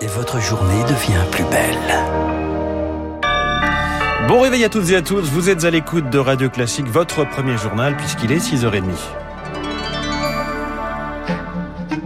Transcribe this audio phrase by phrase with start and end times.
[0.00, 1.76] et votre journée devient plus belle.
[4.28, 7.24] Bon réveil à toutes et à tous, vous êtes à l'écoute de Radio Classique, votre
[7.24, 8.84] premier journal puisqu'il est 6h30.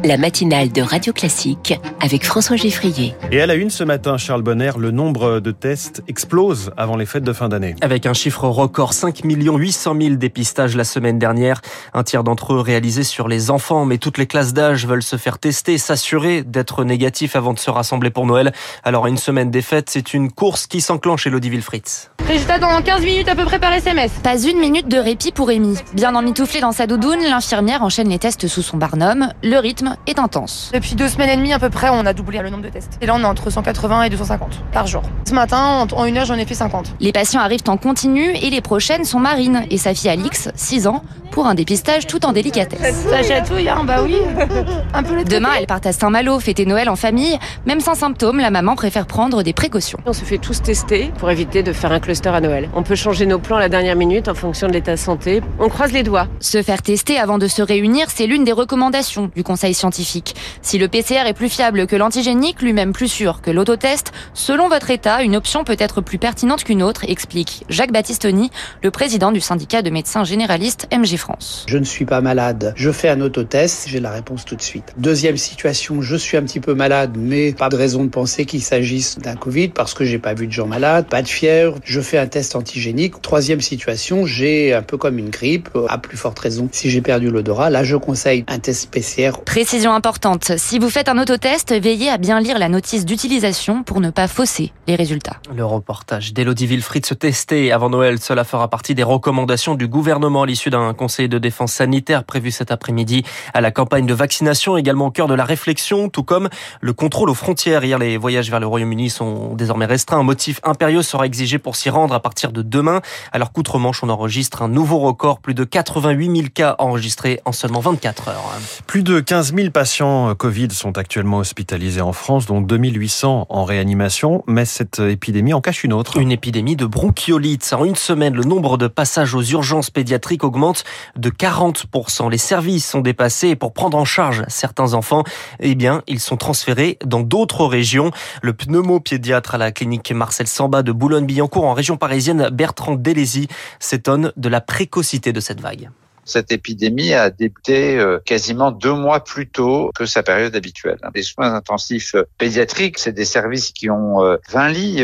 [0.04, 3.14] La matinale de Radio Classique avec François Geffrier.
[3.30, 7.06] Et à la une ce matin, Charles Bonner, le nombre de tests explose avant les
[7.06, 7.76] fêtes de fin d'année.
[7.80, 11.60] Avec un chiffre record, 5 800 000 dépistages la semaine dernière.
[11.94, 15.17] Un tiers d'entre eux réalisés sur les enfants, mais toutes les classes d'âge veulent se
[15.17, 18.52] faire tester, s'assurer d'être négatifs avant de se rassembler pour Noël.
[18.82, 22.10] Alors une semaine des fêtes, c'est une course qui s'enclenche, Elodie Wilfritz.
[22.27, 24.10] Résultat dans 15 minutes à peu près par SMS.
[24.22, 25.77] Pas une minute de répit pour Amy.
[25.92, 29.28] Bien emmitouflée dans sa doudoune, l'infirmière enchaîne les tests sous son barnum.
[29.42, 30.70] Le rythme est intense.
[30.72, 32.98] Depuis deux semaines et demie à peu près, on a doublé le nombre de tests.
[33.00, 35.02] Et là, on est entre 180 et 250 par jour.
[35.27, 36.95] Ce matin, en une heure, j'en ai fait 50.
[37.00, 40.86] Les patients arrivent en continu et les prochaines sont Marine et sa fille Alix, 6
[40.86, 43.06] ans, pour un dépistage tout en délicatesse.
[43.09, 44.16] Ça chatouille, hein, bah oui.
[44.95, 47.38] un peu Demain, elle part à Saint-Malo fêter Noël en famille.
[47.66, 49.98] Même sans symptômes, la maman préfère prendre des précautions.
[50.06, 52.69] On se fait tous tester pour éviter de faire un cluster à Noël.
[52.75, 55.41] On peut changer nos plans à la dernière minute en fonction de l'état de santé.
[55.58, 56.28] On croise les doigts.
[56.38, 60.36] Se faire tester avant de se réunir, c'est l'une des recommandations du conseil scientifique.
[60.60, 64.91] Si le PCR est plus fiable que l'antigénique, lui-même plus sûr que l'autotest, selon votre
[64.91, 68.50] état, une option peut être plus pertinente qu'une autre, explique Jacques Battistoni,
[68.83, 71.65] le président du syndicat de médecins généralistes MG France.
[71.69, 72.75] Je ne suis pas malade.
[72.77, 74.92] Je fais un autotest, j'ai la réponse tout de suite.
[74.98, 78.62] Deuxième situation, je suis un petit peu malade, mais pas de raison de penser qu'il
[78.62, 81.78] s'agisse d'un Covid parce que j'ai pas vu de gens malades, pas de fièvre.
[81.84, 83.23] Je fais un test antigénique.
[83.23, 87.31] Troisième situation, j'ai un peu comme une grippe, à plus forte raison si j'ai perdu
[87.31, 87.70] l'odorat.
[87.70, 89.31] Là, je conseille un test PCR.
[89.45, 94.00] Précision importante, si vous faites un autotest, veillez à bien lire la notice d'utilisation pour
[94.00, 95.37] ne pas fausser les résultats.
[95.55, 100.43] Le reportage d'Elodie Wilfried se tester avant Noël, cela fera partie des recommandations du gouvernement
[100.43, 103.24] à l'issue d'un conseil de défense sanitaire prévu cet après-midi
[103.55, 106.48] à la campagne de vaccination, également au cœur de la réflexion, tout comme
[106.80, 107.84] le contrôle aux frontières.
[107.84, 110.19] Hier, les voyages vers le Royaume-Uni sont désormais restreints.
[110.19, 113.00] Un motif impérieux sera exigé pour s'y rendre à partir de demain,
[113.32, 117.81] alors qu'outre-Manche, on enregistre un nouveau record, plus de 88 000 cas enregistrés en seulement
[117.81, 118.58] 24 heures.
[118.87, 124.44] Plus de 15 000 patients Covid sont actuellement hospitalisés en France, dont 2800 en réanimation,
[124.47, 126.19] mais cette épidémie en cache une autre.
[126.19, 127.75] Une épidémie de bronchiolite.
[127.76, 130.84] En une semaine, le nombre de passages aux urgences pédiatriques augmente
[131.16, 132.30] de 40%.
[132.30, 135.24] Les services sont dépassés et pour prendre en charge certains enfants,
[135.60, 138.10] eh bien, ils sont transférés dans d'autres régions.
[138.42, 143.48] Le pneumopédiatre à la clinique Marcel Samba de Boulogne-Billancourt en région parisienne, Bertrand Delézy,
[143.78, 145.90] s'étonne de la précocité de cette vague.
[146.25, 150.99] Cette épidémie a débuté euh, quasiment deux mois plus tôt que sa période habituelle.
[151.15, 154.19] Les soins intensifs euh, pédiatriques, c'est des services qui ont
[154.50, 155.03] 20 euh, lits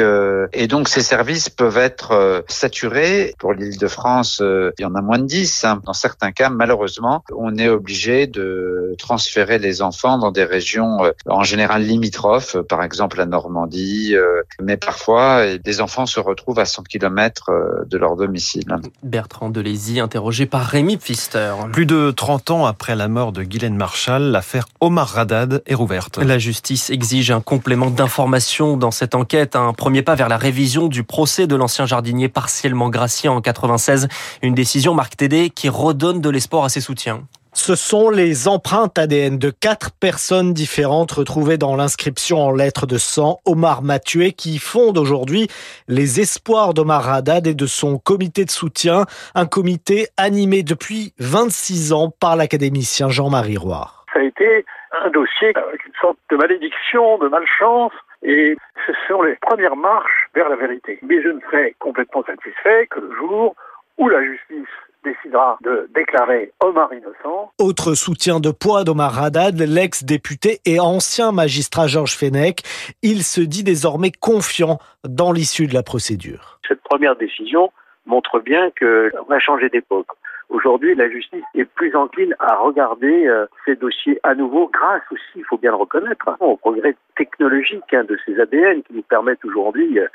[0.52, 3.34] et donc ces services peuvent être saturés.
[3.38, 5.64] Pour l'île de France, il y en a moins de 10.
[5.64, 5.80] Hein.
[5.84, 11.42] Dans certains cas, malheureusement, on est obligé de transférer les enfants dans des régions en
[11.42, 14.14] général limitrophes, par exemple la Normandie,
[14.60, 17.50] mais parfois des enfants se retrouvent à 100 km
[17.86, 18.76] de leur domicile.
[19.02, 21.54] Bertrand Delézy, interrogé par Rémi Pfister.
[21.72, 26.18] Plus de 30 ans après la mort de Guylaine Marshall, l'affaire Omar Radad est rouverte.
[26.18, 30.86] La justice exige un complément d'information dans cette enquête, un premier pas vers la révision
[30.86, 34.08] du procès de l'ancien jardinier partiellement gracié en 96.
[34.42, 37.22] Une décision, Marc Tédé, qui redonne de l'espoir à ses soutiens.
[37.58, 42.98] Ce sont les empreintes ADN de quatre personnes différentes retrouvées dans l'inscription en lettres de
[42.98, 45.48] sang Omar Mathieu qui fondent aujourd'hui
[45.88, 51.92] les espoirs d'Omar Haddad et de son comité de soutien, un comité animé depuis 26
[51.92, 53.90] ans par l'académicien Jean-Marie Roy.
[54.12, 54.64] Ça a été
[55.04, 57.92] un dossier avec une sorte de malédiction, de malchance,
[58.22, 61.00] et ce sont les premières marches vers la vérité.
[61.02, 63.56] Mais je ne serai complètement satisfait que le jour
[63.98, 64.70] où la justice
[65.04, 67.52] décidera de déclarer Omar innocent.
[67.58, 72.60] Autre soutien de poids d'Omar Haddad, l'ex-député et ancien magistrat Georges Fenech.
[73.02, 76.58] Il se dit désormais confiant dans l'issue de la procédure.
[76.66, 77.70] Cette première décision
[78.06, 80.08] montre bien qu'on a changé d'époque.
[80.48, 85.22] Aujourd'hui, la justice est plus encline à regarder euh, ces dossiers à nouveau grâce aussi,
[85.36, 89.44] il faut bien le reconnaître, au progrès technologique hein, de ces ADN qui nous permettent
[89.44, 90.06] aujourd'hui, euh,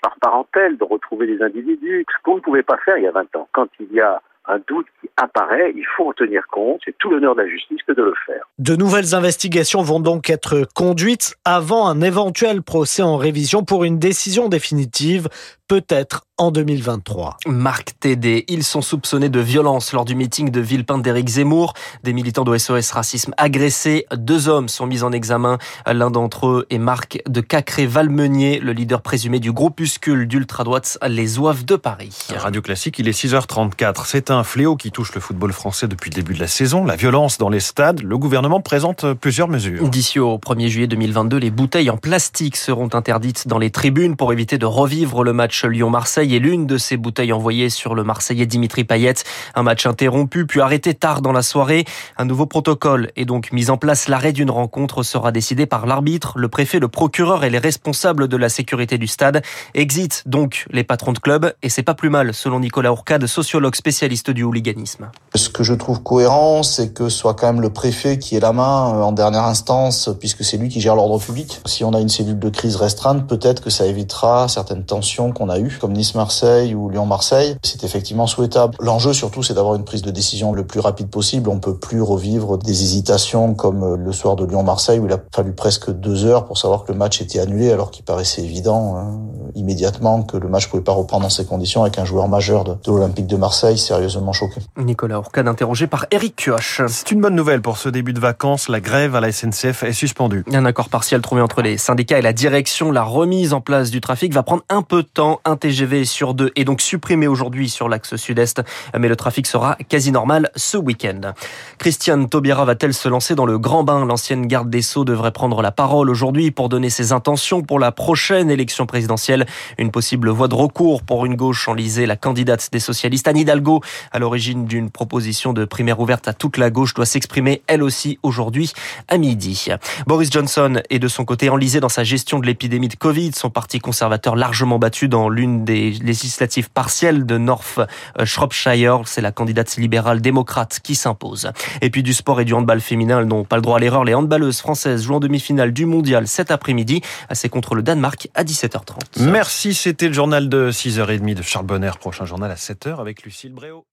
[0.00, 3.12] par parentèle, de retrouver des individus, ce qu'on ne pouvait pas faire il y a
[3.12, 3.48] 20 ans.
[3.52, 6.80] Quand il y a un doute qui apparaît, il faut en tenir compte.
[6.84, 8.42] C'est tout l'honneur de la justice que de le faire.
[8.58, 13.98] De nouvelles investigations vont donc être conduites avant un éventuel procès en révision pour une
[13.98, 15.28] décision définitive,
[15.68, 17.36] peut-être en 2023.
[17.46, 21.74] Marc Tédé, ils sont soupçonnés de violence lors du meeting de Villepinte d'Éric Zemmour.
[22.02, 24.06] Des militants de SOS Racisme agressés.
[24.16, 25.58] Deux hommes sont mis en examen.
[25.86, 31.66] L'un d'entre eux est Marc de Cacré-Valmenier, le leader présumé du groupuscule d'ultra-droite Les Oeufs
[31.66, 32.16] de Paris.
[32.34, 34.06] Radio Classique, il est 6h34.
[34.06, 36.86] C'est un fléau qui touche le football français depuis le début de la saison.
[36.86, 38.00] La violence dans les stades.
[38.02, 39.86] Le gouvernement présente plusieurs mesures.
[39.90, 44.32] D'ici au 1er juillet 2022, les bouteilles en plastique seront interdites dans les tribunes pour
[44.32, 48.46] éviter de revivre le match Lyon-Marseille et l'une de ces bouteilles envoyées sur le Marseillais
[48.46, 49.14] Dimitri Payet.
[49.54, 51.84] Un match interrompu puis arrêté tard dans la soirée.
[52.16, 54.08] Un nouveau protocole est donc mis en place.
[54.08, 58.36] L'arrêt d'une rencontre sera décidé par l'arbitre, le préfet, le procureur et les responsables de
[58.36, 59.42] la sécurité du stade.
[59.74, 63.74] Exit donc les patrons de club et c'est pas plus mal selon Nicolas Ourcade, sociologue
[63.74, 65.10] spécialiste du hooliganisme.
[65.34, 68.52] Ce que je trouve cohérent, c'est que soit quand même le préfet qui ait la
[68.52, 71.60] main euh, en dernière instance puisque c'est lui qui gère l'ordre public.
[71.66, 75.48] Si on a une cellule de crise restreinte, peut-être que ça évitera certaines tensions qu'on
[75.48, 77.56] a eues, comme Nice-Marseille ou Lyon-Marseille.
[77.62, 78.76] C'est effectivement souhaitable.
[78.78, 81.48] L'enjeu surtout, c'est d'avoir une prise de décision le plus rapide possible.
[81.48, 85.18] On peut plus revivre des hésitations comme euh, le soir de Lyon-Marseille où il a
[85.34, 88.96] fallu presque deux heures pour savoir que le match était annulé alors qu'il paraissait évident
[88.96, 89.18] hein,
[89.54, 92.72] immédiatement que le match pouvait pas reprendre dans ces conditions avec un joueur majeur de,
[92.72, 94.60] de l'Olympique de Marseille sérieusement choqué.
[94.76, 96.82] Nicolas Ourcade interrogé par Eric Kioch.
[96.86, 98.68] C'est une bonne nouvelle pour ce début de vacances.
[98.68, 100.44] La grève à la SNCF est suspendue.
[100.52, 102.92] Un accord partiel trouvé entre les syndicats et la direction.
[102.92, 105.40] La remise en place du trafic va prendre un peu de temps.
[105.46, 108.62] Un TGV sur deux est donc supprimé aujourd'hui sur l'axe sud-est,
[108.98, 111.32] mais le trafic sera quasi normal ce week-end.
[111.78, 114.04] Christiane Taubira va-t-elle se lancer dans le grand bain?
[114.04, 117.92] L'ancienne garde des Sceaux devrait prendre la parole aujourd'hui pour donner ses intentions pour la
[117.92, 119.46] prochaine élection présidentielle.
[119.78, 122.06] Une possible voie de recours pour une gauche enlisée.
[122.06, 123.80] La candidate des socialistes, Anne Hidalgo,
[124.12, 128.18] à l'origine d'une proposition de primaire ouverte à toute la gauche, doit s'exprimer elle aussi
[128.22, 128.72] aujourd'hui
[129.08, 129.68] à midi.
[130.06, 133.32] Boris Johnson est de son côté enlisé dans sa gestion de l'épidémie de Covid.
[133.34, 137.80] Son parti conservateur largement battu dans l'une des législatives partielles de North
[138.24, 139.02] Shropshire.
[139.06, 141.50] C'est la candidate libérale démocrate qui s'impose.
[141.80, 144.04] Et puis du sport et du handball féminin, elles n'ont pas le droit à l'erreur.
[144.04, 147.02] Les handballeuses françaises jouent en demi-finale du mondial cet après-midi.
[147.32, 149.22] C'est contre le Danemark à 17h30.
[149.22, 151.92] Merci, c'était le journal de 6h30 de Charles Bonner.
[151.98, 153.84] Prochain journal à 7h avec Lucille Bréau.